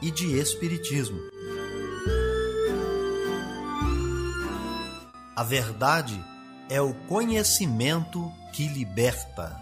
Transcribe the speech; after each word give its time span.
e 0.00 0.10
de 0.10 0.38
espiritismo. 0.38 1.20
A 5.36 5.42
verdade 5.42 6.22
é 6.68 6.80
o 6.80 6.92
conhecimento 7.06 8.32
que 8.52 8.68
liberta. 8.68 9.60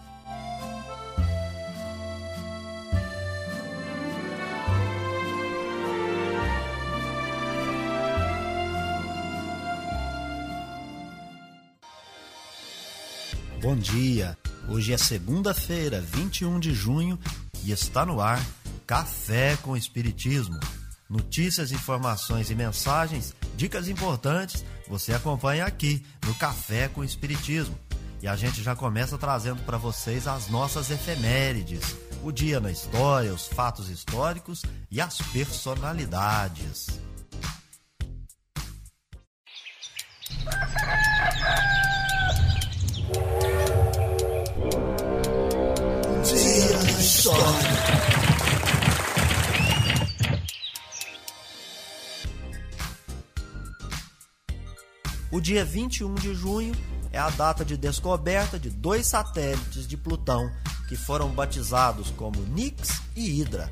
Bom 13.61 13.77
dia! 13.77 14.39
Hoje 14.69 14.93
é 14.93 14.97
segunda-feira, 14.97 16.01
21 16.01 16.61
de 16.61 16.73
junho, 16.73 17.19
e 17.65 17.73
está 17.73 18.07
no 18.07 18.21
ar 18.21 18.41
Café 18.87 19.57
com 19.63 19.77
Espiritismo. 19.77 20.61
Notícias, 21.11 21.73
informações 21.73 22.51
e 22.51 22.55
mensagens, 22.55 23.35
dicas 23.57 23.89
importantes, 23.89 24.65
você 24.89 25.13
acompanha 25.13 25.65
aqui 25.65 26.07
no 26.25 26.35
Café 26.37 26.89
com 26.89 27.03
Espiritismo. 27.03 27.77
E 28.23 28.29
a 28.29 28.37
gente 28.37 28.63
já 28.63 28.77
começa 28.77 29.19
trazendo 29.19 29.61
para 29.65 29.77
vocês 29.77 30.29
as 30.29 30.49
nossas 30.49 30.91
efemérides, 30.91 31.97
o 32.23 32.31
dia 32.31 32.61
na 32.61 32.71
história, 32.71 33.35
os 33.35 33.49
fatos 33.49 33.89
históricos 33.89 34.63
e 34.89 35.01
as 35.01 35.19
personalidades. 35.33 36.87
O 55.37 55.41
dia 55.41 55.67
21 55.67 56.15
de 56.15 56.35
junho 56.35 56.75
é 57.13 57.19
a 57.19 57.29
data 57.29 57.63
de 57.63 57.77
descoberta 57.77 58.59
de 58.59 58.71
dois 58.71 59.07
satélites 59.07 59.87
de 59.87 59.95
Plutão 59.95 60.51
que 60.89 60.97
foram 60.97 61.29
batizados 61.29 62.09
como 62.09 62.41
Nix 62.41 63.03
e 63.15 63.29
Hydra. 63.29 63.71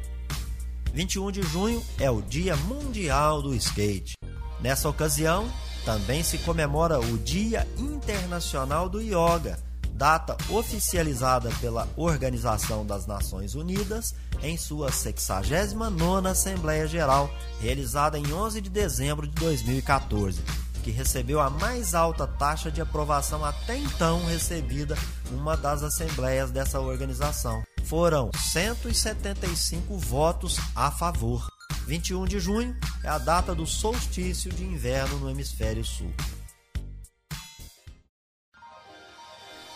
21 0.93 1.33
de 1.33 1.41
junho 1.41 1.83
é 1.99 2.11
o 2.11 2.21
Dia 2.21 2.55
Mundial 2.55 3.41
do 3.41 3.55
Skate. 3.55 4.13
Nessa 4.61 4.91
ocasião, 4.91 5.51
também 5.87 6.23
se 6.23 6.37
comemora 6.37 7.01
o 7.01 7.17
Dia 7.17 7.67
Internacional 7.79 8.87
do 8.87 9.01
Yoga, 9.01 9.59
data 9.95 10.37
oficializada 10.51 11.49
pela 11.63 11.89
Organização 11.97 12.85
das 12.85 13.07
Nações 13.07 13.55
Unidas 13.55 14.15
em 14.43 14.59
sua 14.59 14.91
69ª 14.91 16.27
Assembleia 16.27 16.87
Geral, 16.87 17.35
realizada 17.59 18.19
em 18.19 18.35
11 18.35 18.61
de 18.61 18.69
dezembro 18.69 19.27
de 19.27 19.35
2014 19.37 20.43
que 20.85 20.91
recebeu 20.91 21.41
a 21.41 21.49
mais 21.49 21.95
alta 21.95 22.27
taxa 22.27 22.71
de 22.71 22.83
aprovação 22.83 23.43
até 23.43 23.79
então 23.79 24.23
recebida 24.27 24.95
numa 25.31 25.57
das 25.57 25.83
assembleias 25.83 26.51
dessa 26.51 26.79
organização. 26.79 27.65
Foram 27.85 28.31
175 28.37 29.97
votos 29.97 30.59
a 30.77 30.91
favor. 30.91 31.49
21 31.87 32.27
de 32.27 32.39
junho 32.39 32.77
é 33.03 33.09
a 33.09 33.19
data 33.19 33.55
do 33.55 33.67
solstício 33.67 34.53
de 34.53 34.63
inverno 34.65 35.19
no 35.19 35.31
hemisfério 35.31 35.85
sul. 35.85 36.13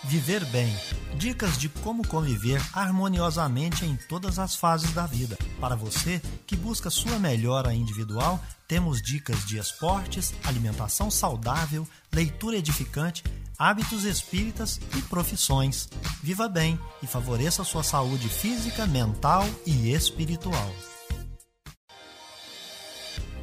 Viver 0.09 0.43
bem. 0.47 0.75
Dicas 1.17 1.59
de 1.59 1.69
como 1.69 2.07
conviver 2.07 2.63
harmoniosamente 2.73 3.85
em 3.85 3.95
todas 4.09 4.39
as 4.39 4.57
fases 4.57 4.91
da 4.95 5.05
vida. 5.05 5.37
Para 5.61 5.77
você 5.77 6.23
que 6.47 6.57
busca 6.57 6.89
sua 6.89 7.19
melhora 7.19 7.75
individual, 7.75 8.41
temos 8.67 9.03
dicas 9.03 9.45
de 9.45 9.59
esportes, 9.59 10.33
alimentação 10.45 11.11
saudável, 11.11 11.87
leitura 12.11 12.57
edificante, 12.57 13.23
hábitos 13.59 14.05
espíritas 14.05 14.81
e 14.97 15.03
profissões. 15.03 15.91
Viva 16.23 16.49
bem 16.49 16.81
e 17.03 17.07
favoreça 17.07 17.63
sua 17.63 17.83
saúde 17.83 18.31
física, 18.31 18.87
mental 18.87 19.47
e 19.67 19.93
espiritual. 19.93 20.73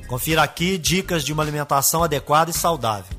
Confira 0.08 0.42
aqui 0.42 0.80
dicas 0.80 1.24
de 1.24 1.32
uma 1.32 1.44
alimentação 1.44 2.04
adequada 2.04 2.50
e 2.50 2.54
saudável 2.56 3.15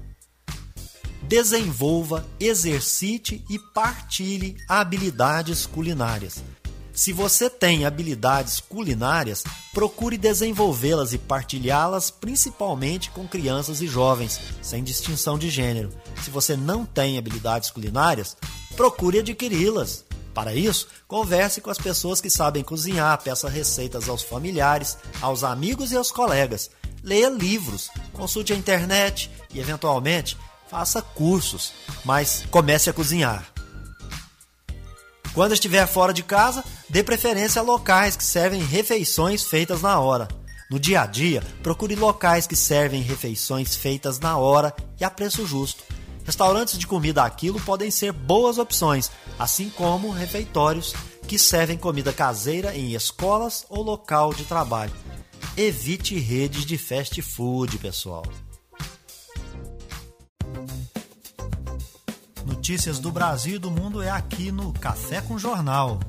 desenvolva, 1.29 2.27
exercite 2.39 3.45
e 3.51 3.59
partilhe 3.59 4.57
habilidades 4.69 5.67
culinárias. 5.67 6.43
Se 6.93 7.13
você 7.13 7.51
tem 7.51 7.85
habilidades 7.85 8.59
culinárias, 8.59 9.45
procure 9.75 10.17
desenvolvê-las 10.17 11.13
e 11.13 11.19
partilhá-las 11.19 12.11
principalmente 12.11 13.11
com 13.11 13.29
crianças 13.29 13.83
e 13.83 13.87
jovens, 13.87 14.41
sem 14.63 14.83
distinção 14.83 15.37
de 15.37 15.51
gênero. 15.51 15.91
Se 16.25 16.31
você 16.31 16.57
não 16.57 16.87
tem 16.87 17.19
habilidades 17.19 17.71
culinárias, 17.71 18.35
procure 18.75 19.19
adquiri-las. 19.19 20.07
Para 20.33 20.55
isso, 20.55 20.89
converse 21.07 21.61
com 21.61 21.71
as 21.71 21.79
pessoas 21.79 22.21
que 22.21 22.31
sabem 22.31 22.63
cozinhar, 22.63 23.23
peça 23.23 23.49
receitas 23.49 24.09
aos 24.09 24.23
familiares, 24.23 24.97
aos 25.21 25.45
amigos 25.45 25.93
e 25.93 25.97
aos 25.97 26.11
colegas. 26.11 26.71
Leia 27.03 27.29
livros, 27.29 27.91
consulte 28.13 28.53
a 28.53 28.57
internet 28.57 29.31
e, 29.53 29.61
eventualmente, 29.61 30.37
faça 30.69 31.01
cursos, 31.03 31.73
mas 32.05 32.45
comece 32.51 32.91
a 32.91 32.93
cozinhar. 32.93 33.47
Quando 35.35 35.53
estiver 35.53 35.87
fora 35.87 36.15
de 36.15 36.23
casa, 36.23 36.65
dê 36.89 37.03
preferência 37.03 37.61
a 37.61 37.65
locais 37.65 38.17
que 38.17 38.25
servem 38.25 38.63
refeições 38.63 39.45
feitas 39.45 39.83
na 39.83 39.99
hora. 39.99 40.27
No 40.71 40.81
dia 40.81 41.03
a 41.03 41.07
dia, 41.07 41.43
procure 41.63 41.95
locais 41.95 42.47
que 42.47 42.57
servem 42.57 43.03
refeições 43.03 43.77
feitas 43.77 44.19
na 44.19 44.37
hora 44.37 44.75
e 44.99 45.05
a 45.05 45.11
preço 45.11 45.47
justo. 45.47 45.85
Restaurantes 46.25 46.77
de 46.79 46.87
comida 46.87 47.23
aquilo 47.23 47.61
podem 47.61 47.91
ser 47.91 48.13
boas 48.13 48.59
opções, 48.59 49.11
assim 49.39 49.69
como 49.69 50.11
refeitórios 50.11 50.93
que 51.29 51.39
servem 51.39 51.77
comida 51.77 52.13
caseira 52.13 52.75
em 52.75 52.95
escolas 52.95 53.67
ou 53.69 53.83
local 53.83 54.33
de 54.33 54.45
trabalho. 54.45 54.93
Evite 55.57 56.19
redes 56.19 56.65
de 56.65 56.79
fast 56.79 57.21
food, 57.23 57.79
pessoal. 57.79 58.25
Notícias 62.67 62.99
do 62.99 63.13
Brasil 63.13 63.55
e 63.55 63.59
do 63.61 63.71
mundo 63.71 64.03
é 64.03 64.11
aqui 64.11 64.51
no 64.51 64.73
Café 64.73 65.21
com 65.21 65.39
Jornal. 65.39 66.01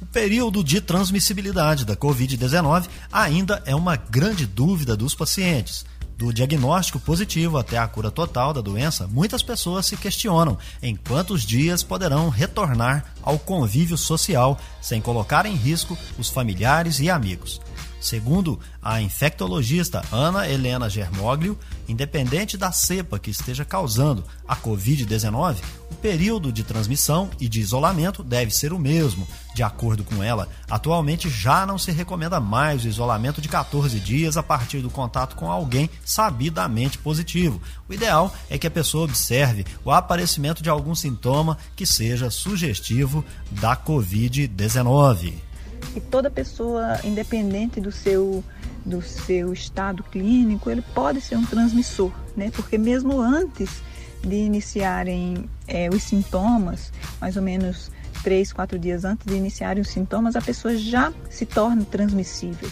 O 0.00 0.06
período 0.12 0.62
de 0.62 0.80
transmissibilidade 0.80 1.84
da 1.84 1.96
Covid-19 1.96 2.86
ainda 3.10 3.60
é 3.66 3.74
uma 3.74 3.96
grande 3.96 4.46
dúvida 4.46 4.96
dos 4.96 5.12
pacientes. 5.12 5.84
Do 6.16 6.32
diagnóstico 6.32 7.00
positivo 7.00 7.58
até 7.58 7.78
a 7.78 7.88
cura 7.88 8.12
total 8.12 8.52
da 8.52 8.60
doença, 8.60 9.08
muitas 9.08 9.42
pessoas 9.42 9.86
se 9.86 9.96
questionam 9.96 10.56
em 10.80 10.94
quantos 10.94 11.42
dias 11.42 11.82
poderão 11.82 12.28
retornar 12.28 13.12
ao 13.20 13.40
convívio 13.40 13.98
social 13.98 14.56
sem 14.80 15.00
colocar 15.00 15.46
em 15.46 15.56
risco 15.56 15.98
os 16.16 16.30
familiares 16.30 17.00
e 17.00 17.10
amigos. 17.10 17.60
Segundo 18.04 18.60
a 18.82 19.00
infectologista 19.00 20.04
Ana 20.12 20.46
Helena 20.46 20.90
Germoglio, 20.90 21.58
independente 21.88 22.54
da 22.54 22.70
cepa 22.70 23.18
que 23.18 23.30
esteja 23.30 23.64
causando 23.64 24.22
a 24.46 24.54
Covid-19, 24.54 25.56
o 25.90 25.94
período 25.94 26.52
de 26.52 26.62
transmissão 26.62 27.30
e 27.40 27.48
de 27.48 27.62
isolamento 27.62 28.22
deve 28.22 28.50
ser 28.50 28.74
o 28.74 28.78
mesmo. 28.78 29.26
De 29.54 29.62
acordo 29.62 30.04
com 30.04 30.22
ela, 30.22 30.50
atualmente 30.68 31.30
já 31.30 31.64
não 31.64 31.78
se 31.78 31.92
recomenda 31.92 32.38
mais 32.38 32.84
o 32.84 32.88
isolamento 32.88 33.40
de 33.40 33.48
14 33.48 33.98
dias 34.00 34.36
a 34.36 34.42
partir 34.42 34.82
do 34.82 34.90
contato 34.90 35.34
com 35.34 35.50
alguém 35.50 35.88
sabidamente 36.04 36.98
positivo. 36.98 37.58
O 37.88 37.94
ideal 37.94 38.34
é 38.50 38.58
que 38.58 38.66
a 38.66 38.70
pessoa 38.70 39.04
observe 39.04 39.64
o 39.82 39.90
aparecimento 39.90 40.62
de 40.62 40.68
algum 40.68 40.94
sintoma 40.94 41.56
que 41.74 41.86
seja 41.86 42.28
sugestivo 42.28 43.24
da 43.50 43.74
Covid-19 43.74 45.53
que 45.92 46.00
toda 46.00 46.30
pessoa, 46.30 46.98
independente 47.04 47.80
do 47.80 47.92
seu, 47.92 48.42
do 48.84 49.02
seu 49.02 49.52
estado 49.52 50.02
clínico, 50.04 50.70
ele 50.70 50.82
pode 50.94 51.20
ser 51.20 51.36
um 51.36 51.44
transmissor, 51.44 52.12
né? 52.36 52.50
Porque 52.50 52.78
mesmo 52.78 53.20
antes 53.20 53.82
de 54.22 54.36
iniciarem 54.36 55.48
é, 55.66 55.88
os 55.90 56.02
sintomas, 56.02 56.92
mais 57.20 57.36
ou 57.36 57.42
menos 57.42 57.90
três, 58.22 58.52
quatro 58.52 58.78
dias 58.78 59.04
antes 59.04 59.26
de 59.26 59.34
iniciarem 59.34 59.82
os 59.82 59.88
sintomas, 59.88 60.34
a 60.34 60.40
pessoa 60.40 60.76
já 60.76 61.12
se 61.28 61.44
torna 61.44 61.84
transmissível. 61.84 62.70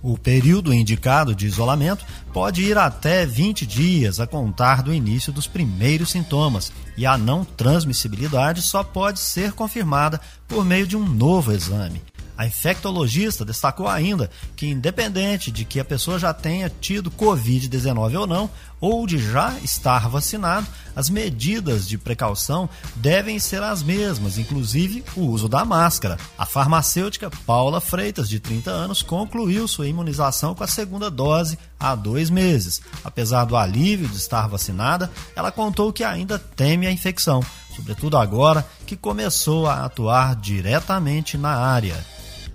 O 0.00 0.16
período 0.16 0.72
indicado 0.72 1.34
de 1.34 1.46
isolamento 1.46 2.04
pode 2.32 2.62
ir 2.62 2.78
até 2.78 3.26
20 3.26 3.66
dias 3.66 4.20
a 4.20 4.26
contar 4.26 4.82
do 4.82 4.94
início 4.94 5.32
dos 5.32 5.48
primeiros 5.48 6.10
sintomas, 6.10 6.72
e 6.96 7.04
a 7.04 7.18
não 7.18 7.44
transmissibilidade 7.44 8.62
só 8.62 8.84
pode 8.84 9.18
ser 9.18 9.52
confirmada 9.52 10.20
por 10.46 10.64
meio 10.64 10.86
de 10.86 10.96
um 10.96 11.04
novo 11.04 11.52
exame. 11.52 12.00
A 12.38 12.46
infectologista 12.46 13.44
destacou 13.44 13.88
ainda 13.88 14.30
que, 14.54 14.68
independente 14.68 15.50
de 15.50 15.64
que 15.64 15.80
a 15.80 15.84
pessoa 15.84 16.20
já 16.20 16.32
tenha 16.32 16.70
tido 16.70 17.10
Covid-19 17.10 18.16
ou 18.16 18.28
não, 18.28 18.48
ou 18.80 19.08
de 19.08 19.18
já 19.18 19.58
estar 19.58 20.08
vacinado, 20.08 20.64
as 20.94 21.10
medidas 21.10 21.88
de 21.88 21.98
precaução 21.98 22.68
devem 22.94 23.40
ser 23.40 23.60
as 23.60 23.82
mesmas, 23.82 24.38
inclusive 24.38 25.02
o 25.16 25.22
uso 25.22 25.48
da 25.48 25.64
máscara. 25.64 26.16
A 26.38 26.46
farmacêutica 26.46 27.28
Paula 27.44 27.80
Freitas, 27.80 28.28
de 28.28 28.38
30 28.38 28.70
anos, 28.70 29.02
concluiu 29.02 29.66
sua 29.66 29.88
imunização 29.88 30.54
com 30.54 30.62
a 30.62 30.68
segunda 30.68 31.10
dose 31.10 31.58
há 31.76 31.96
dois 31.96 32.30
meses. 32.30 32.80
Apesar 33.02 33.46
do 33.46 33.56
alívio 33.56 34.06
de 34.06 34.16
estar 34.16 34.46
vacinada, 34.46 35.10
ela 35.34 35.50
contou 35.50 35.92
que 35.92 36.04
ainda 36.04 36.38
teme 36.38 36.86
a 36.86 36.92
infecção, 36.92 37.42
sobretudo 37.74 38.16
agora 38.16 38.64
que 38.86 38.96
começou 38.96 39.66
a 39.66 39.84
atuar 39.84 40.36
diretamente 40.36 41.36
na 41.36 41.56
área. 41.56 41.96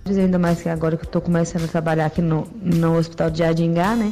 Ainda 0.05 0.37
mais 0.37 0.61
que 0.61 0.67
agora 0.67 0.97
que 0.97 1.05
eu 1.05 1.09
tô 1.09 1.21
começando 1.21 1.63
a 1.63 1.67
trabalhar 1.67 2.07
aqui 2.07 2.21
no, 2.21 2.45
no 2.61 2.97
Hospital 2.97 3.29
de 3.29 3.41
Adingá, 3.41 3.95
né? 3.95 4.11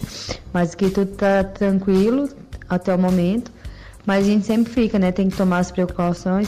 Mas 0.54 0.74
que 0.74 0.90
tudo 0.90 1.12
tá 1.12 1.44
tranquilo 1.44 2.30
até 2.70 2.96
o 2.96 2.98
momento. 2.98 3.52
Mas 4.06 4.26
a 4.26 4.30
gente 4.30 4.46
sempre 4.46 4.72
fica, 4.72 4.98
né? 4.98 5.12
Tem 5.12 5.30
que 5.30 5.36
tomar 5.36 5.60
as 5.60 5.70
precauções. 5.70 6.48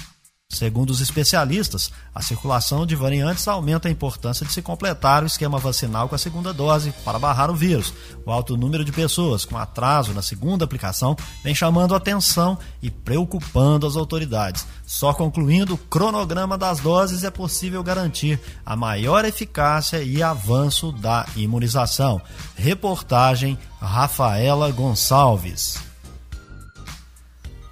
Segundo 0.53 0.91
os 0.91 1.01
especialistas, 1.01 1.91
a 2.13 2.21
circulação 2.21 2.85
de 2.85 2.95
variantes 2.95 3.47
aumenta 3.47 3.88
a 3.88 3.91
importância 3.91 4.45
de 4.45 4.53
se 4.53 4.61
completar 4.61 5.23
o 5.23 5.25
esquema 5.25 5.57
vacinal 5.57 6.07
com 6.07 6.13
a 6.13 6.19
segunda 6.19 6.53
dose 6.53 6.94
para 7.03 7.17
barrar 7.17 7.50
o 7.50 7.55
vírus. 7.55 7.91
O 8.23 8.31
alto 8.31 8.55
número 8.55 8.85
de 8.85 8.91
pessoas 8.91 9.45
com 9.45 9.57
atraso 9.57 10.13
na 10.13 10.21
segunda 10.21 10.63
aplicação 10.63 11.15
vem 11.44 11.55
chamando 11.55 11.95
atenção 11.95 12.57
e 12.83 12.91
preocupando 12.91 13.88
as 13.88 13.95
autoridades. 13.95 14.67
Só 14.85 15.11
concluindo 15.11 15.73
o 15.73 15.77
cronograma 15.77 16.56
das 16.56 16.79
doses 16.79 17.23
é 17.23 17.31
possível 17.31 17.81
garantir 17.81 18.39
a 18.63 18.75
maior 18.75 19.25
eficácia 19.25 20.03
e 20.03 20.21
avanço 20.21 20.91
da 20.91 21.25
imunização. 21.35 22.21
Reportagem 22.56 23.57
Rafaela 23.81 24.71
Gonçalves. 24.71 25.93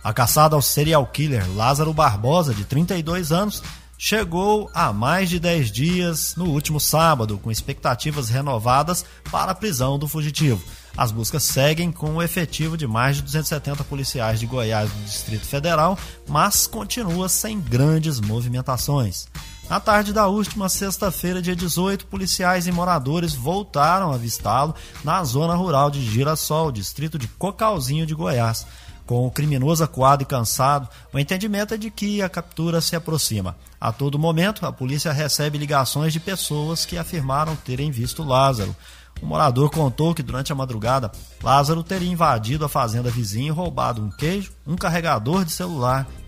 A 0.03 0.11
caçada 0.11 0.55
ao 0.55 0.61
serial 0.61 1.05
killer 1.05 1.45
Lázaro 1.55 1.93
Barbosa, 1.93 2.53
de 2.53 2.65
32 2.65 3.31
anos, 3.31 3.61
chegou 3.97 4.67
a 4.73 4.91
mais 4.91 5.29
de 5.29 5.39
10 5.39 5.71
dias 5.71 6.35
no 6.35 6.45
último 6.45 6.79
sábado, 6.79 7.37
com 7.37 7.51
expectativas 7.51 8.29
renovadas 8.29 9.05
para 9.31 9.51
a 9.51 9.55
prisão 9.55 9.99
do 9.99 10.07
fugitivo. 10.07 10.63
As 10.97 11.11
buscas 11.11 11.43
seguem 11.43 11.91
com 11.91 12.15
o 12.15 12.23
efetivo 12.23 12.75
de 12.75 12.87
mais 12.87 13.17
de 13.17 13.21
270 13.21 13.83
policiais 13.83 14.39
de 14.39 14.47
Goiás 14.47 14.89
do 14.89 15.03
Distrito 15.03 15.45
Federal, 15.45 15.95
mas 16.27 16.65
continua 16.65 17.29
sem 17.29 17.59
grandes 17.59 18.19
movimentações. 18.19 19.27
Na 19.69 19.79
tarde 19.79 20.11
da 20.11 20.27
última 20.27 20.67
sexta-feira, 20.67 21.41
dia 21.41 21.55
18, 21.55 22.07
policiais 22.07 22.67
e 22.67 22.71
moradores 22.71 23.33
voltaram 23.33 24.11
a 24.11 24.15
avistá-lo 24.15 24.75
na 25.03 25.23
zona 25.23 25.53
rural 25.53 25.89
de 25.89 26.03
Girassol, 26.03 26.71
distrito 26.71 27.17
de 27.17 27.27
Cocalzinho 27.27 28.05
de 28.05 28.15
Goiás. 28.15 28.65
Com 29.05 29.25
o 29.25 29.31
criminoso 29.31 29.83
acuado 29.83 30.21
e 30.21 30.25
cansado, 30.25 30.87
o 31.13 31.19
entendimento 31.19 31.73
é 31.73 31.77
de 31.77 31.89
que 31.89 32.21
a 32.21 32.29
captura 32.29 32.79
se 32.81 32.95
aproxima. 32.95 33.55
A 33.79 33.91
todo 33.91 34.19
momento, 34.19 34.65
a 34.65 34.71
polícia 34.71 35.11
recebe 35.11 35.57
ligações 35.57 36.13
de 36.13 36.19
pessoas 36.19 36.85
que 36.85 36.97
afirmaram 36.97 37.55
terem 37.55 37.91
visto 37.91 38.23
Lázaro. 38.23 38.75
O 39.21 39.25
morador 39.25 39.69
contou 39.69 40.15
que 40.15 40.23
durante 40.23 40.51
a 40.51 40.55
madrugada, 40.55 41.11
Lázaro 41.43 41.83
teria 41.83 42.11
invadido 42.11 42.65
a 42.65 42.69
fazenda 42.69 43.09
vizinha 43.09 43.47
e 43.47 43.51
roubado 43.51 44.01
um 44.01 44.09
queijo, 44.09 44.51
um 44.65 44.75
carregador 44.75 45.45
de 45.45 45.51
celular 45.51 46.05
30 46.05 46.20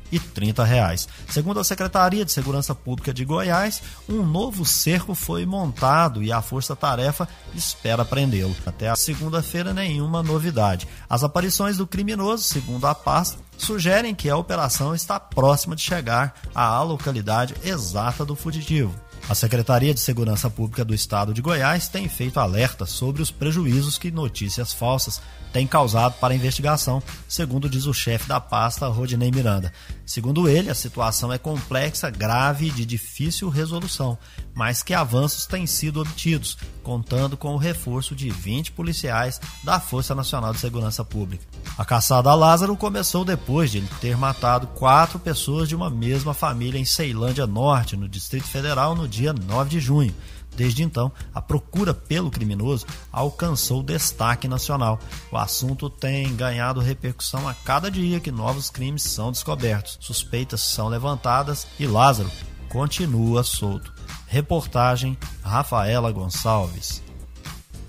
reais. 0.66 1.08
Segundo 1.30 1.60
a 1.60 1.64
Secretaria 1.64 2.26
de 2.26 2.32
Segurança 2.32 2.76
Pública 2.76 3.14
de 3.14 3.26
Goiás, 3.26 3.82
um 4.08 4.24
novo 4.24 4.66
cerco 4.66 5.16
foi 5.16 5.46
montado 5.46 6.24
e 6.24 6.32
a 6.32 6.42
Força 6.42 6.76
Tarefa 6.76 7.28
espera 7.54 8.04
prendê-lo. 8.04 8.56
Até 8.66 8.90
a 8.90 8.96
segunda-feira, 8.96 9.74
nenhuma 9.74 10.22
novidade. 10.22 10.88
As 11.10 11.24
aparições 11.24 11.78
do 11.78 11.88
criminoso, 11.88 12.44
segundo 12.44 12.86
a 12.86 12.96
pasta, 12.96 13.38
sugerem 13.58 14.16
que 14.16 14.30
a 14.30 14.38
operação 14.38 14.94
está 14.94 15.20
próxima 15.20 15.76
de 15.76 15.82
chegar 15.82 16.34
à 16.54 16.82
localidade 16.82 17.56
exata 17.64 18.26
do 18.26 18.36
fugitivo. 18.36 18.94
A 19.30 19.34
Secretaria 19.34 19.94
de 19.94 20.02
Segurança 20.02 20.50
Pública 20.50 20.84
do 20.84 20.94
Estado 20.94 21.34
de 21.34 21.42
Goiás 21.42 21.88
tem 21.88 22.10
feito 22.10 22.42
alerta 22.42 22.86
sobre 22.86 23.22
os 23.22 23.32
prejuízos 23.32 23.98
que 23.98 24.12
notícias 24.12 24.74
falsas 24.74 25.22
têm 25.54 25.66
causado 25.66 26.16
para 26.20 26.34
a 26.34 26.36
investigação, 26.36 27.02
segundo 27.28 27.70
diz 27.70 27.86
o 27.86 27.94
chefe 27.94 28.28
da 28.28 28.42
pasta, 28.42 28.88
Rodinei 28.88 29.32
Miranda. 29.32 29.72
Segundo 30.06 30.50
ele, 30.50 30.70
a 30.70 30.76
situação 30.76 31.32
é 31.32 31.38
complexa, 31.38 32.10
grave 32.10 32.68
e 32.68 32.72
de 32.72 32.86
difícil 32.86 33.48
resolução, 33.48 34.18
mas 34.54 34.84
que 34.84 34.94
avanços 34.94 35.46
têm 35.46 35.66
sido 35.66 36.02
obtidos, 36.02 36.58
contando 36.84 37.38
com 37.38 37.54
o 37.54 37.58
reforço 37.58 38.14
de 38.14 38.30
20 38.30 38.74
policiais 38.74 39.40
da 39.64 39.80
Força 39.80 40.14
Nacional 40.14 40.54
de 40.54 40.60
Segurança 40.60 41.06
Pública. 41.06 41.46
A 41.78 41.86
caçada 41.86 42.30
a 42.30 42.36
Lázaro 42.36 42.76
começou 42.76 43.24
depois 43.24 43.72
de 43.72 43.78
ele 43.78 43.90
ter 44.02 44.18
matado 44.18 44.68
quatro 44.68 45.18
pessoas 45.18 45.70
de 45.70 45.76
uma 45.76 45.90
mesma 45.90 46.34
família 46.34 46.78
em 46.78 46.86
Ceilândia 46.86 47.48
Norte, 47.48 47.96
no 47.96 48.10
Distrito 48.10 48.48
Federal, 48.48 48.96
no 48.96 49.08
dia 49.08 49.34
9 49.34 49.70
de 49.70 49.80
junho. 49.80 50.14
Desde 50.56 50.84
então, 50.84 51.12
a 51.34 51.42
procura 51.42 51.94
pelo 51.94 52.30
criminoso 52.30 52.86
alcançou 53.12 53.82
destaque 53.82 54.48
nacional. 54.48 55.00
O 55.32 55.38
assunto 55.38 55.90
tem 55.90 56.36
ganhado 56.36 56.80
repercussão 56.80 57.48
a 57.48 57.54
cada 57.54 57.90
dia 57.90 58.20
que 58.20 58.32
novos 58.32 58.70
crimes 58.70 59.04
são 59.04 59.32
descobertos, 59.32 59.98
suspeitas 60.00 60.62
são 60.62 60.88
levantadas 60.88 61.68
e 61.80 61.88
Lázaro 61.88 62.30
continua 62.70 63.44
solto. 63.44 63.94
Reportagem 64.28 65.18
Rafaela 65.44 66.12
Gonçalves. 66.12 67.04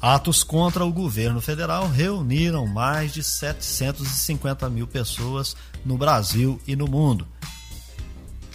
Atos 0.01 0.45
contra 0.45 0.85
o 0.85 0.93
governo 0.93 1.41
federal 1.41 1.89
reuniram 1.89 2.67
mais 2.67 3.15
de 3.15 3.23
750 3.23 4.69
mil 4.69 4.87
pessoas 4.87 5.57
no 5.83 5.97
Brasil 5.97 6.61
e 6.67 6.77
no 6.77 6.87
mundo. 6.87 7.27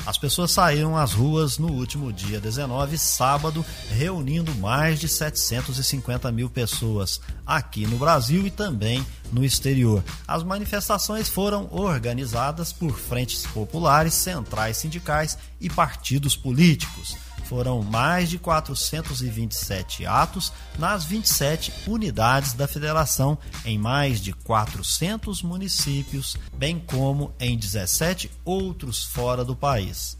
As 0.05 0.17
pessoas 0.17 0.51
saíram 0.51 0.97
às 0.97 1.13
ruas 1.13 1.57
no 1.57 1.71
último 1.71 2.11
dia 2.11 2.39
19, 2.39 2.97
sábado, 2.97 3.65
reunindo 3.89 4.53
mais 4.55 4.99
de 4.99 5.07
750 5.07 6.31
mil 6.31 6.49
pessoas 6.49 7.21
aqui 7.45 7.85
no 7.85 7.97
Brasil 7.97 8.45
e 8.47 8.51
também 8.51 9.05
no 9.31 9.45
exterior. 9.45 10.03
As 10.27 10.43
manifestações 10.43 11.29
foram 11.29 11.67
organizadas 11.71 12.73
por 12.73 12.97
frentes 12.97 13.45
populares, 13.45 14.13
centrais 14.13 14.77
sindicais 14.77 15.37
e 15.59 15.69
partidos 15.69 16.35
políticos. 16.35 17.15
Foram 17.49 17.81
mais 17.81 18.29
de 18.29 18.37
427 18.37 20.05
atos 20.05 20.53
nas 20.77 21.03
27 21.03 21.73
unidades 21.87 22.53
da 22.53 22.67
federação, 22.67 23.39
em 23.65 23.75
mais 23.75 24.21
de 24.21 24.33
400 24.33 25.41
municípios, 25.41 26.37
bem 26.53 26.79
como 26.79 27.33
em 27.39 27.57
17 27.57 28.29
outros 28.45 29.03
fora 29.03 29.43
do 29.43 29.55
país 29.55 30.15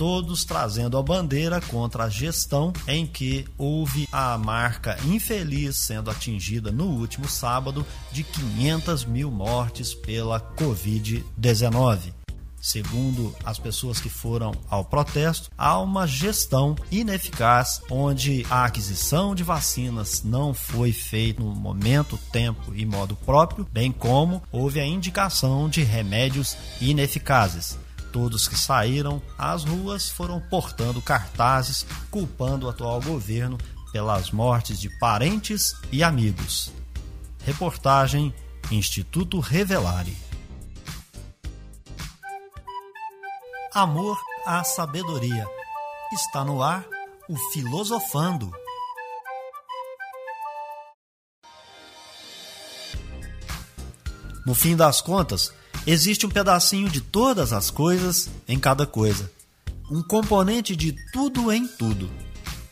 todos 0.00 0.46
trazendo 0.46 0.96
a 0.96 1.02
bandeira 1.02 1.60
contra 1.60 2.04
a 2.04 2.08
gestão 2.08 2.72
em 2.88 3.06
que 3.06 3.44
houve 3.58 4.08
a 4.10 4.38
marca 4.38 4.96
infeliz 5.04 5.76
sendo 5.76 6.10
atingida 6.10 6.72
no 6.72 6.86
último 6.86 7.28
sábado 7.28 7.84
de 8.10 8.22
500 8.22 9.04
mil 9.04 9.30
mortes 9.30 9.92
pela 9.92 10.40
Covid-19. 10.56 12.14
Segundo 12.60 13.34
as 13.42 13.58
pessoas 13.58 14.00
que 14.00 14.10
foram 14.10 14.52
ao 14.68 14.84
protesto, 14.84 15.50
há 15.56 15.78
uma 15.78 16.06
gestão 16.06 16.76
ineficaz 16.90 17.80
onde 17.90 18.44
a 18.50 18.66
aquisição 18.66 19.34
de 19.34 19.42
vacinas 19.42 20.22
não 20.22 20.52
foi 20.52 20.92
feita 20.92 21.42
no 21.42 21.54
momento, 21.54 22.18
tempo 22.30 22.74
e 22.74 22.84
modo 22.84 23.16
próprio, 23.16 23.66
bem 23.72 23.90
como 23.90 24.42
houve 24.52 24.78
a 24.78 24.84
indicação 24.84 25.70
de 25.70 25.82
remédios 25.82 26.54
ineficazes. 26.80 27.78
Todos 28.12 28.46
que 28.46 28.58
saíram 28.58 29.22
às 29.38 29.64
ruas 29.64 30.08
foram 30.10 30.40
portando 30.40 31.00
cartazes 31.00 31.86
culpando 32.10 32.66
o 32.66 32.68
atual 32.68 33.00
governo 33.00 33.56
pelas 33.92 34.30
mortes 34.30 34.78
de 34.80 34.88
parentes 34.98 35.74
e 35.90 36.02
amigos. 36.02 36.70
Reportagem 37.44 38.34
Instituto 38.70 39.40
Revelare. 39.40 40.29
Amor 43.72 44.20
à 44.44 44.64
sabedoria. 44.64 45.46
Está 46.12 46.44
no 46.44 46.60
ar 46.60 46.84
o 47.28 47.36
Filosofando. 47.52 48.50
No 54.44 54.56
fim 54.56 54.74
das 54.74 55.00
contas, 55.00 55.52
existe 55.86 56.26
um 56.26 56.28
pedacinho 56.28 56.88
de 56.88 57.00
todas 57.00 57.52
as 57.52 57.70
coisas 57.70 58.28
em 58.48 58.58
cada 58.58 58.84
coisa. 58.86 59.30
um 59.88 60.02
componente 60.02 60.74
de 60.74 60.96
tudo 61.12 61.52
em 61.52 61.66
tudo. 61.68 62.10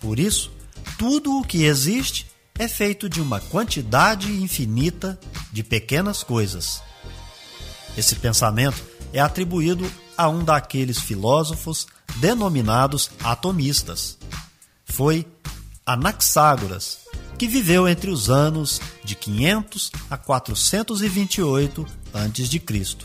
Por 0.01 0.19
isso, 0.19 0.53
tudo 0.99 1.39
o 1.39 1.45
que 1.45 1.65
existe 1.65 2.27
é 2.59 2.67
feito 2.67 3.09
de 3.09 3.21
uma 3.21 3.41
quantidade 3.41 4.33
infinita 4.33 5.19
de 5.53 5.63
pequenas 5.63 6.25
coisas. 6.25 6.83
Esse 7.97 8.17
pensamento 8.17 8.83
é 9.13 9.21
atribuído 9.21 9.89
a 10.19 10.29
um 10.29 10.45
daqueles 10.45 10.99
filósofos 10.99 11.87
denominados 12.17 13.11
atomistas. 13.25 14.19
Foi 14.85 15.27
Anaxágoras, 15.87 16.99
que 17.39 17.49
viveu 17.49 17.89
entre 17.89 18.11
os 18.11 18.29
anos 18.29 18.81
de 19.03 19.15
500 19.15 19.91
a 20.11 20.19
428 20.19 21.87
a.C. 22.13 22.97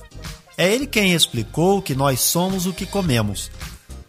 É 0.58 0.74
ele 0.74 0.88
quem 0.88 1.14
explicou 1.14 1.82
que 1.82 1.96
nós 1.96 2.20
somos 2.20 2.66
o 2.66 2.74
que 2.74 2.86
comemos. 2.86 3.50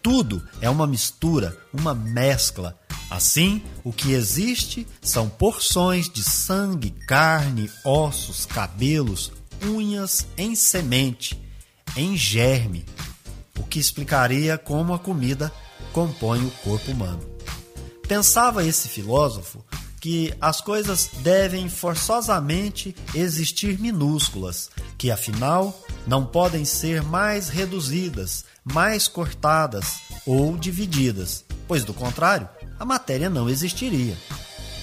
Tudo 0.03 0.43
é 0.59 0.69
uma 0.69 0.85
mistura, 0.85 1.57
uma 1.73 1.95
mescla 1.95 2.77
Assim, 3.09 3.61
o 3.83 3.93
que 3.93 4.13
existe 4.13 4.87
são 5.01 5.29
porções 5.29 6.09
de 6.09 6.23
sangue, 6.23 6.89
carne, 7.07 7.69
ossos, 7.83 8.45
cabelos, 8.45 9.31
unhas 9.63 10.27
em 10.37 10.55
semente, 10.55 11.39
em 11.95 12.15
germe, 12.15 12.85
o 13.59 13.63
que 13.63 13.79
explicaria 13.79 14.57
como 14.57 14.93
a 14.93 14.99
comida 14.99 15.51
compõe 15.93 16.45
o 16.45 16.51
corpo 16.63 16.91
humano. 16.91 17.23
Pensava 18.07 18.65
esse 18.65 18.87
filósofo 18.87 19.63
que 19.99 20.33
as 20.39 20.61
coisas 20.61 21.09
devem 21.23 21.67
forçosamente 21.67 22.95
existir 23.15 23.79
minúsculas, 23.79 24.69
que 24.97 25.09
afinal 25.09 25.83
não 26.05 26.23
podem 26.23 26.63
ser 26.63 27.01
mais 27.01 27.49
reduzidas, 27.49 28.45
mais 28.63 29.07
cortadas 29.07 30.01
ou 30.25 30.55
divididas, 30.57 31.43
pois 31.67 31.83
do 31.83 31.93
contrário, 31.93 32.47
a 32.79 32.85
matéria 32.85 33.29
não 33.29 33.49
existiria. 33.49 34.15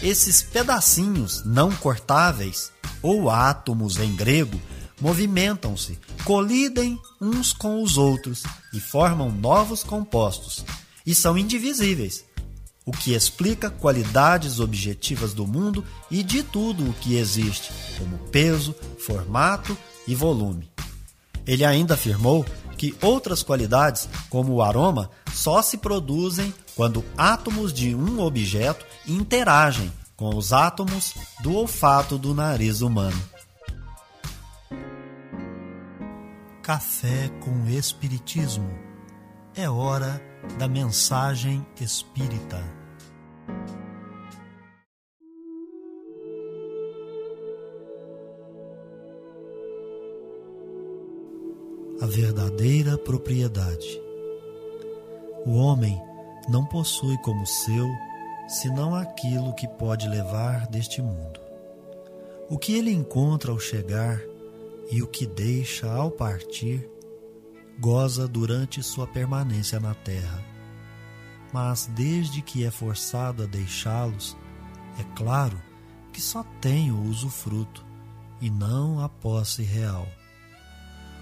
Esses 0.02 0.42
pedacinhos 0.42 1.44
não 1.44 1.70
cortáveis, 1.70 2.72
ou 3.00 3.30
átomos 3.30 3.98
em 3.98 4.14
grego, 4.16 4.60
movimentam-se, 5.02 5.98
colidem 6.24 6.96
uns 7.20 7.52
com 7.52 7.82
os 7.82 7.98
outros 7.98 8.44
e 8.72 8.78
formam 8.78 9.32
novos 9.32 9.82
compostos, 9.82 10.64
e 11.04 11.12
são 11.12 11.36
indivisíveis, 11.36 12.24
o 12.86 12.92
que 12.92 13.12
explica 13.12 13.68
qualidades 13.68 14.60
objetivas 14.60 15.34
do 15.34 15.44
mundo 15.44 15.84
e 16.08 16.22
de 16.22 16.44
tudo 16.44 16.88
o 16.88 16.92
que 16.94 17.16
existe, 17.16 17.72
como 17.98 18.16
peso, 18.30 18.72
formato 19.04 19.76
e 20.06 20.14
volume. 20.14 20.70
Ele 21.44 21.64
ainda 21.64 21.94
afirmou 21.94 22.46
que 22.78 22.94
outras 23.02 23.42
qualidades, 23.42 24.08
como 24.30 24.52
o 24.52 24.62
aroma, 24.62 25.10
só 25.34 25.62
se 25.62 25.78
produzem 25.78 26.54
quando 26.76 27.04
átomos 27.16 27.72
de 27.72 27.92
um 27.92 28.20
objeto 28.20 28.86
interagem 29.06 29.92
com 30.16 30.36
os 30.36 30.52
átomos 30.52 31.14
do 31.40 31.56
olfato 31.56 32.16
do 32.16 32.32
nariz 32.32 32.80
humano. 32.82 33.31
Café 36.62 37.28
com 37.40 37.68
Espiritismo. 37.68 38.70
É 39.56 39.68
hora 39.68 40.22
da 40.60 40.68
mensagem 40.68 41.66
espírita. 41.80 42.62
A 52.00 52.06
verdadeira 52.06 52.96
propriedade. 52.96 54.00
O 55.44 55.56
homem 55.56 56.00
não 56.48 56.64
possui 56.64 57.18
como 57.24 57.44
seu 57.44 57.88
senão 58.46 58.94
aquilo 58.94 59.52
que 59.56 59.66
pode 59.66 60.06
levar 60.08 60.68
deste 60.68 61.02
mundo. 61.02 61.40
O 62.48 62.56
que 62.56 62.76
ele 62.76 62.92
encontra 62.92 63.50
ao 63.50 63.58
chegar 63.58 64.20
e 64.92 65.00
o 65.00 65.06
que 65.06 65.26
deixa 65.26 65.90
ao 65.90 66.10
partir, 66.10 66.86
goza 67.80 68.28
durante 68.28 68.82
sua 68.82 69.06
permanência 69.06 69.80
na 69.80 69.94
terra. 69.94 70.44
Mas 71.50 71.86
desde 71.86 72.42
que 72.42 72.62
é 72.62 72.70
forçado 72.70 73.42
a 73.42 73.46
deixá-los, 73.46 74.36
é 75.00 75.16
claro 75.16 75.58
que 76.12 76.20
só 76.20 76.44
tem 76.60 76.92
o 76.92 77.04
usufruto 77.04 77.82
e 78.38 78.50
não 78.50 79.00
a 79.00 79.08
posse 79.08 79.62
real. 79.62 80.06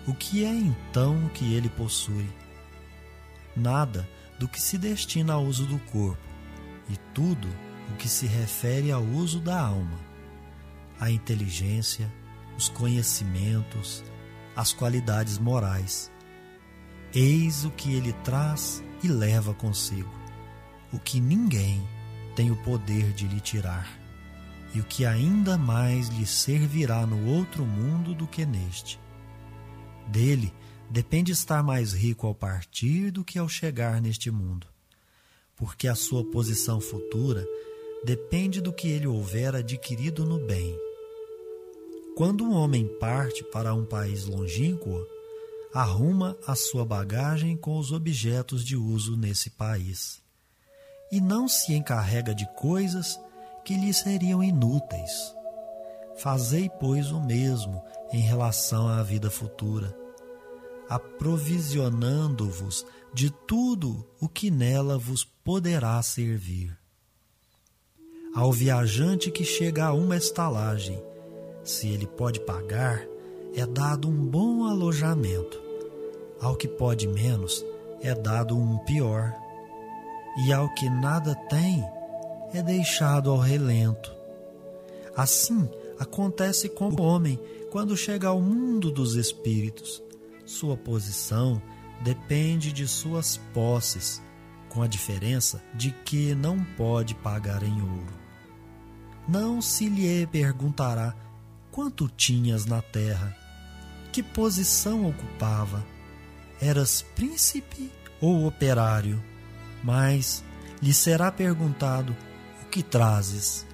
O 0.04 0.14
que 0.14 0.44
é 0.44 0.52
então 0.52 1.28
que 1.32 1.54
ele 1.54 1.68
possui? 1.68 2.28
Nada 3.54 4.08
do 4.36 4.48
que 4.48 4.60
se 4.60 4.76
destina 4.76 5.34
ao 5.34 5.44
uso 5.44 5.64
do 5.64 5.78
corpo 5.92 6.18
e 6.88 6.96
tudo 7.14 7.46
o 7.92 7.96
que 7.98 8.08
se 8.08 8.26
refere 8.26 8.90
ao 8.90 9.04
uso 9.04 9.38
da 9.38 9.60
alma, 9.60 10.00
a 10.98 11.08
inteligência, 11.08 12.12
os 12.60 12.68
conhecimentos, 12.68 14.04
as 14.54 14.70
qualidades 14.70 15.38
morais. 15.38 16.12
Eis 17.14 17.64
o 17.64 17.70
que 17.70 17.94
ele 17.94 18.12
traz 18.22 18.84
e 19.02 19.08
leva 19.08 19.54
consigo, 19.54 20.12
o 20.92 20.98
que 20.98 21.18
ninguém 21.22 21.82
tem 22.36 22.50
o 22.50 22.62
poder 22.62 23.14
de 23.14 23.26
lhe 23.26 23.40
tirar, 23.40 23.88
e 24.74 24.80
o 24.80 24.84
que 24.84 25.06
ainda 25.06 25.56
mais 25.56 26.08
lhe 26.08 26.26
servirá 26.26 27.06
no 27.06 27.30
outro 27.30 27.64
mundo 27.64 28.14
do 28.14 28.26
que 28.26 28.44
neste. 28.44 29.00
Dele 30.06 30.52
depende 30.90 31.32
estar 31.32 31.62
mais 31.62 31.94
rico 31.94 32.26
ao 32.26 32.34
partir 32.34 33.10
do 33.10 33.24
que 33.24 33.38
ao 33.38 33.48
chegar 33.48 34.02
neste 34.02 34.30
mundo, 34.30 34.66
porque 35.56 35.88
a 35.88 35.94
sua 35.94 36.22
posição 36.30 36.78
futura 36.78 37.42
depende 38.04 38.60
do 38.60 38.70
que 38.70 38.86
ele 38.86 39.06
houver 39.06 39.56
adquirido 39.56 40.26
no 40.26 40.38
bem. 40.38 40.89
Quando 42.20 42.44
um 42.44 42.52
homem 42.52 42.86
parte 42.98 43.42
para 43.44 43.72
um 43.72 43.82
país 43.82 44.26
longínquo, 44.26 45.06
arruma 45.72 46.36
a 46.46 46.54
sua 46.54 46.84
bagagem 46.84 47.56
com 47.56 47.78
os 47.78 47.92
objetos 47.92 48.62
de 48.62 48.76
uso 48.76 49.16
nesse 49.16 49.48
país 49.48 50.20
e 51.10 51.18
não 51.18 51.48
se 51.48 51.72
encarrega 51.72 52.34
de 52.34 52.46
coisas 52.56 53.18
que 53.64 53.74
lhe 53.74 53.94
seriam 53.94 54.44
inúteis. 54.44 55.34
Fazei, 56.18 56.68
pois, 56.78 57.10
o 57.10 57.22
mesmo 57.22 57.82
em 58.12 58.20
relação 58.20 58.86
à 58.86 59.02
vida 59.02 59.30
futura 59.30 59.96
aprovisionando-vos 60.90 62.84
de 63.14 63.30
tudo 63.30 64.06
o 64.20 64.28
que 64.28 64.50
nela 64.50 64.98
vos 64.98 65.24
poderá 65.24 66.02
servir. 66.02 66.76
Ao 68.34 68.52
viajante 68.52 69.30
que 69.30 69.42
chega 69.42 69.86
a 69.86 69.94
uma 69.94 70.18
estalagem, 70.18 71.02
se 71.70 71.88
ele 71.88 72.06
pode 72.06 72.40
pagar, 72.40 73.06
é 73.54 73.64
dado 73.66 74.08
um 74.08 74.26
bom 74.26 74.64
alojamento. 74.64 75.60
Ao 76.40 76.56
que 76.56 76.68
pode 76.68 77.06
menos, 77.06 77.64
é 78.00 78.14
dado 78.14 78.56
um 78.56 78.78
pior. 78.78 79.34
E 80.44 80.52
ao 80.52 80.72
que 80.74 80.88
nada 80.88 81.34
tem, 81.48 81.84
é 82.52 82.62
deixado 82.62 83.30
ao 83.30 83.38
relento. 83.38 84.12
Assim 85.16 85.68
acontece 85.98 86.68
com 86.68 86.88
o 86.88 87.02
homem 87.02 87.38
quando 87.70 87.96
chega 87.96 88.28
ao 88.28 88.40
mundo 88.40 88.90
dos 88.90 89.14
espíritos 89.14 90.02
sua 90.50 90.76
posição 90.76 91.62
depende 92.00 92.72
de 92.72 92.88
suas 92.88 93.36
posses, 93.54 94.20
com 94.68 94.82
a 94.82 94.88
diferença 94.88 95.62
de 95.72 95.92
que 95.92 96.34
não 96.34 96.62
pode 96.76 97.14
pagar 97.14 97.62
em 97.62 97.80
ouro. 97.80 98.12
Não 99.28 99.62
se 99.62 99.88
lhe 99.88 100.26
perguntará 100.26 101.14
quanto 101.70 102.08
tinhas 102.08 102.66
na 102.66 102.82
terra, 102.82 103.36
que 104.12 104.22
posição 104.22 105.08
ocupava, 105.08 105.84
eras 106.60 107.02
príncipe 107.14 107.90
ou 108.20 108.46
operário, 108.46 109.22
mas 109.82 110.44
lhe 110.82 110.92
será 110.92 111.30
perguntado 111.30 112.16
o 112.62 112.66
que 112.66 112.82
trazes. 112.82 113.66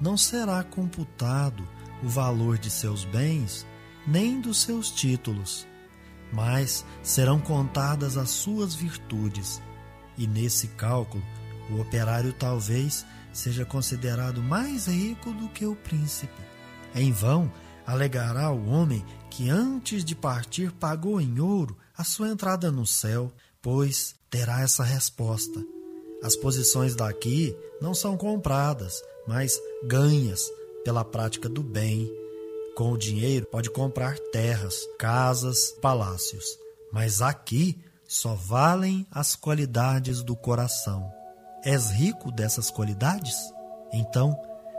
Não 0.00 0.16
será 0.16 0.62
computado 0.62 1.66
o 2.02 2.08
valor 2.08 2.58
de 2.58 2.70
seus 2.70 3.04
bens 3.04 3.66
nem 4.06 4.40
dos 4.40 4.62
seus 4.62 4.90
títulos 4.90 5.66
mas 6.32 6.84
serão 7.02 7.40
contadas 7.40 8.16
as 8.16 8.30
suas 8.30 8.74
virtudes, 8.74 9.60
e 10.16 10.26
nesse 10.26 10.68
cálculo 10.68 11.24
o 11.70 11.80
operário 11.80 12.32
talvez 12.32 13.06
seja 13.32 13.64
considerado 13.64 14.42
mais 14.42 14.86
rico 14.86 15.32
do 15.32 15.48
que 15.48 15.64
o 15.64 15.76
príncipe. 15.76 16.42
Em 16.94 17.12
vão 17.12 17.50
alegará 17.86 18.50
o 18.52 18.68
homem 18.68 19.04
que 19.30 19.48
antes 19.48 20.04
de 20.04 20.14
partir 20.14 20.72
pagou 20.72 21.20
em 21.20 21.40
ouro 21.40 21.76
a 21.96 22.04
sua 22.04 22.28
entrada 22.28 22.70
no 22.70 22.86
céu, 22.86 23.32
pois 23.62 24.14
terá 24.28 24.62
essa 24.62 24.82
resposta. 24.82 25.64
As 26.22 26.36
posições 26.36 26.94
daqui 26.94 27.56
não 27.80 27.94
são 27.94 28.16
compradas, 28.16 29.02
mas 29.26 29.58
ganhas 29.84 30.50
pela 30.84 31.04
prática 31.04 31.48
do 31.48 31.62
bem 31.62 32.10
com 32.76 32.92
o 32.92 32.98
dinheiro 32.98 33.46
pode 33.46 33.70
comprar 33.70 34.18
terras, 34.32 34.86
casas, 34.98 35.72
palácios, 35.82 36.58
mas 36.92 37.20
aqui 37.20 37.78
só 38.08 38.34
valem 38.34 39.06
as 39.10 39.36
qualidades 39.36 40.22
do 40.22 40.34
coração. 40.34 41.10
És 41.62 41.90
rico 41.90 42.32
dessas 42.32 42.70
qualidades? 42.70 43.36
Então, 43.92 44.34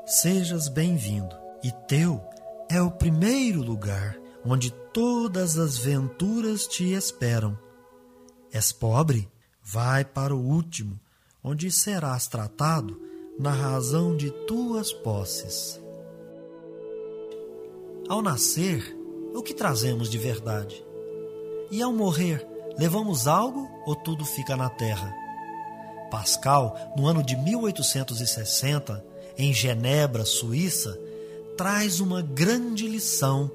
sejas 0.06 0.68
bem-vindo. 0.68 1.41
E 1.64 1.72
teu 1.88 2.22
é 2.70 2.82
o 2.82 2.92
primeiro 2.92 3.62
lugar 3.62 4.18
onde 4.44 4.72
todas 4.94 5.58
as 5.58 5.78
venturas 5.78 6.68
te 6.68 6.94
esperam. 6.94 7.58
És 8.52 8.72
pobre? 8.72 9.30
Vai 9.64 10.04
para 10.04 10.36
o 10.36 10.40
último, 10.40 11.00
onde 11.44 11.70
serás 11.72 12.28
tratado 12.28 13.00
na 13.38 13.52
razão 13.52 14.18
de 14.18 14.32
tuas 14.46 14.92
posses. 14.92 15.80
Ao 18.10 18.22
nascer, 18.22 18.98
o 19.34 19.42
que 19.42 19.54
trazemos 19.54 20.10
de 20.10 20.18
verdade? 20.18 20.84
E 21.70 21.82
ao 21.82 21.94
morrer, 21.94 22.46
levamos 22.78 23.28
algo 23.28 23.70
ou 23.86 23.96
tudo 23.96 24.26
fica 24.26 24.58
na 24.58 24.70
terra? 24.70 25.14
Pascal, 26.10 26.76
no 26.98 27.08
ano 27.08 27.24
de 27.24 27.38
1860, 27.38 29.06
em 29.38 29.54
Genebra, 29.54 30.26
Suíça, 30.26 31.00
traz 31.62 32.00
uma 32.00 32.24
grande 32.24 32.88
lição 32.88 33.52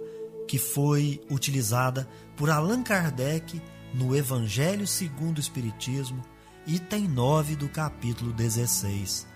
que 0.46 0.60
foi 0.60 1.20
utilizada 1.28 2.08
por 2.36 2.48
Allan 2.50 2.84
Kardec 2.84 3.60
no 3.92 4.14
Evangelho 4.14 4.86
segundo 4.86 5.38
o 5.38 5.40
Espiritismo, 5.40 6.22
item 6.68 7.08
9 7.08 7.56
do 7.56 7.68
capítulo 7.68 8.32
16, 8.32 9.26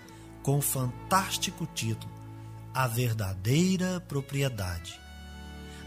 com 0.41 0.57
o 0.57 0.61
fantástico 0.61 1.67
título 1.75 2.13
A 2.73 2.87
Verdadeira 2.87 3.99
Propriedade. 4.07 4.97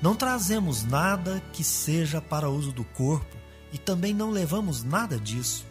Não 0.03 0.15
trazemos 0.15 0.85
nada 0.85 1.43
que 1.55 1.65
seja 1.65 2.21
para 2.21 2.51
uso 2.51 2.71
do 2.71 2.85
corpo 2.85 3.35
e 3.73 3.79
também 3.79 4.13
não 4.13 4.31
levamos 4.31 4.85
nada 4.85 5.19
disso. 5.19 5.65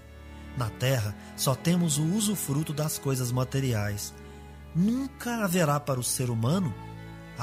Na 0.57 0.71
terra 0.71 1.15
só 1.37 1.53
temos 1.53 1.99
o 1.99 2.05
usufruto 2.05 2.73
das 2.73 2.97
coisas 2.97 3.31
materiais. 3.31 4.15
Nunca 4.75 5.43
haverá 5.43 5.79
para 5.79 5.99
o 5.99 6.03
ser 6.03 6.31
humano 6.31 6.73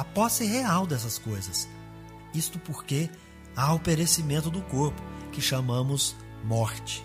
a 0.01 0.05
posse 0.05 0.47
real 0.47 0.87
dessas 0.87 1.19
coisas. 1.19 1.69
Isto 2.33 2.59
porque 2.59 3.11
há 3.55 3.75
o 3.75 3.79
perecimento 3.79 4.51
do 4.51 4.63
corpo, 4.63 5.03
que 5.31 5.43
chamamos 5.43 6.17
morte. 6.43 7.05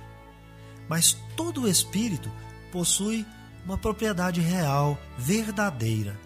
Mas 0.87 1.11
todo 1.35 1.63
o 1.63 1.67
espírito 1.67 2.31
possui 2.71 3.25
uma 3.65 3.77
propriedade 3.77 4.39
real, 4.39 4.97
verdadeira. 5.17 6.17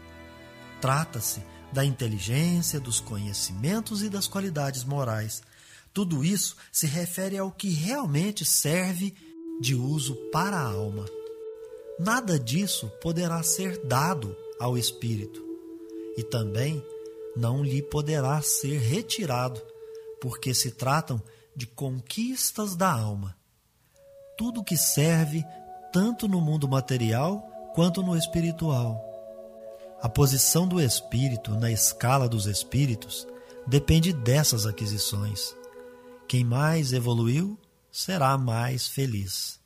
Trata-se 0.80 1.42
da 1.74 1.84
inteligência, 1.84 2.80
dos 2.80 3.00
conhecimentos 3.00 4.04
e 4.04 4.10
das 4.10 4.28
qualidades 4.28 4.84
morais. 4.84 5.42
Tudo 5.92 6.24
isso 6.24 6.56
se 6.72 6.86
refere 6.86 7.36
ao 7.36 7.52
que 7.52 7.72
realmente 7.72 8.46
serve 8.46 9.16
de 9.60 9.74
uso 9.74 10.14
para 10.32 10.58
a 10.58 10.72
alma. 10.72 11.08
Nada 12.00 12.38
disso 12.38 12.92
poderá 13.02 13.42
ser 13.42 13.84
dado 13.88 14.38
ao 14.60 14.78
espírito 14.78 15.49
e 16.20 16.24
também 16.24 16.84
não 17.36 17.64
lhe 17.64 17.82
poderá 17.82 18.42
ser 18.42 18.78
retirado, 18.80 19.62
porque 20.22 20.54
se 20.54 20.72
tratam 20.72 21.22
de 21.56 21.66
conquistas 21.66 22.76
da 22.76 22.92
alma. 22.92 23.36
Tudo 24.38 24.64
que 24.64 24.78
serve 24.78 25.44
tanto 25.92 26.28
no 26.28 26.40
mundo 26.40 26.68
material 26.68 27.42
quanto 27.74 28.02
no 28.02 28.16
espiritual 28.16 29.10
a 30.02 30.08
posição 30.08 30.66
do 30.66 30.80
espírito 30.80 31.52
na 31.56 31.70
escala 31.70 32.30
dos 32.30 32.46
espíritos 32.46 33.28
depende 33.68 34.14
dessas 34.14 34.66
aquisições. 34.66 35.54
Quem 36.26 36.42
mais 36.42 36.94
evoluiu 36.94 37.60
será 37.92 38.38
mais 38.38 38.88
feliz. 38.88 39.60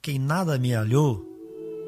Quem 0.00 0.18
nada 0.18 0.54
amealhou 0.54 1.26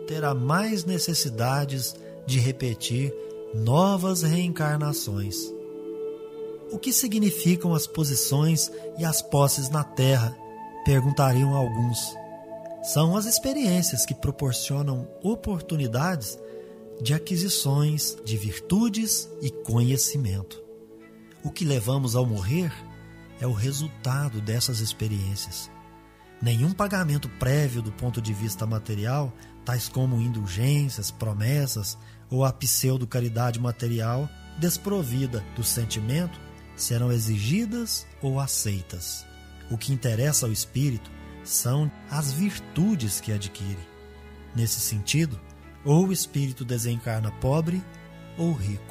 terá 0.07 0.35
mais 0.35 0.85
necessidades 0.85 1.95
de 2.27 2.39
repetir 2.39 3.11
novas 3.55 4.23
reencarnações. 4.23 5.37
O 6.71 6.79
que 6.79 6.93
significam 6.93 7.75
as 7.75 7.87
posições 7.87 8.71
e 8.99 9.05
as 9.05 9.21
posses 9.21 9.69
na 9.69 9.83
Terra? 9.83 10.37
Perguntariam 10.85 11.55
alguns. 11.55 11.99
São 12.83 13.17
as 13.17 13.27
experiências 13.27 14.07
que 14.07 14.15
proporcionam 14.15 15.09
oportunidades 15.23 16.39
de 17.03 17.13
aquisições 17.13 18.17
de 18.25 18.37
virtudes 18.37 19.29
e 19.43 19.51
conhecimento. 19.51 20.63
O 21.43 21.51
que 21.51 21.65
levamos 21.65 22.15
ao 22.15 22.25
morrer 22.25 22.73
é 23.41 23.47
o 23.47 23.53
resultado 23.53 24.41
dessas 24.41 24.81
experiências. 24.81 25.71
Nenhum 26.43 26.73
pagamento 26.73 27.29
prévio 27.29 27.83
do 27.83 27.93
ponto 27.93 28.21
de 28.21 28.33
vista 28.33 28.67
material, 28.67 29.33
tais 29.65 29.89
como 29.89 30.21
indulgências, 30.21 31.11
promessas 31.11 31.99
ou 32.31 32.45
a 32.45 32.53
pseudo-caridade 32.53 33.61
material, 33.61 34.29
desprovida 34.59 35.45
do 35.55 35.63
sentimento, 35.63 36.41
serão 36.75 37.13
exigidas 37.13 38.07
ou 38.23 38.41
aceitas. 38.41 39.27
O 39.71 39.77
que 39.77 39.93
interessa 39.93 40.47
ao 40.47 40.53
espírito 40.53 41.11
são 41.45 41.91
as 42.11 42.33
virtudes 42.33 43.21
que 43.21 43.33
adquire. 43.33 43.89
Nesse 44.57 44.81
sentido, 44.81 45.39
ou 45.85 46.07
o 46.07 46.13
espírito 46.13 46.65
desencarna 46.65 47.31
pobre 47.33 47.83
ou 48.39 48.53
rico. 48.53 48.90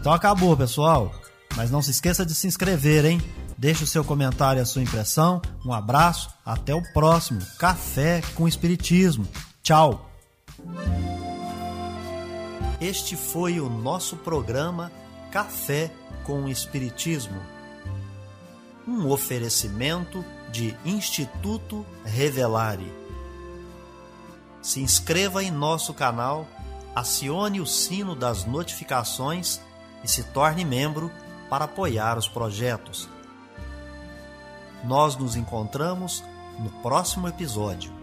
Então 0.00 0.12
acabou, 0.14 0.56
pessoal. 0.56 1.14
Mas 1.56 1.70
não 1.70 1.82
se 1.82 1.90
esqueça 1.90 2.24
de 2.24 2.34
se 2.34 2.46
inscrever, 2.46 3.04
hein? 3.04 3.20
Deixe 3.58 3.84
o 3.84 3.86
seu 3.86 4.02
comentário 4.02 4.58
e 4.58 4.62
a 4.62 4.66
sua 4.66 4.82
impressão. 4.82 5.42
Um 5.64 5.74
abraço, 5.74 6.30
até 6.44 6.74
o 6.74 6.82
próximo 6.94 7.40
Café 7.58 8.22
com 8.34 8.48
Espiritismo. 8.48 9.28
Tchau! 9.62 10.10
Este 12.80 13.14
foi 13.14 13.60
o 13.60 13.68
nosso 13.68 14.16
programa 14.16 14.90
Café 15.30 15.92
com 16.24 16.48
Espiritismo. 16.48 17.38
Um 18.88 19.06
oferecimento 19.10 20.24
de 20.50 20.74
Instituto 20.82 21.84
Revelare. 22.04 22.90
Se 24.62 24.80
inscreva 24.80 25.44
em 25.44 25.50
nosso 25.50 25.92
canal, 25.92 26.46
acione 26.94 27.60
o 27.60 27.66
sino 27.66 28.14
das 28.14 28.46
notificações 28.46 29.60
e 30.02 30.08
se 30.08 30.24
torne 30.24 30.64
membro 30.64 31.10
para 31.48 31.64
apoiar 31.64 32.16
os 32.16 32.28
projetos. 32.28 33.08
Nós 34.84 35.16
nos 35.16 35.36
encontramos 35.36 36.24
no 36.58 36.70
próximo 36.82 37.28
episódio. 37.28 37.99